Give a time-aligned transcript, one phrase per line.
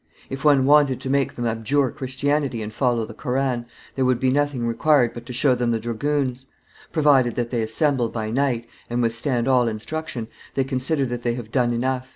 [0.31, 4.31] If one wanted to make them abjure Christianity and follow the Koran, there would be
[4.31, 6.47] nothing required but to show them the dragoons;
[6.91, 11.51] provided that they assemble by night, and withstand all instruction, they consider that they have
[11.51, 12.09] done enough."